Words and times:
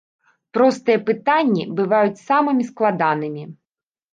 Простыя 0.57 1.01
пытанні 1.09 1.63
бываюць 1.81 2.23
самымі 2.27 2.67
складанымі. 2.71 3.43